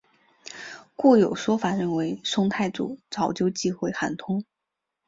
[0.95, 4.43] 故有说法认为宋太祖早就忌讳韩通。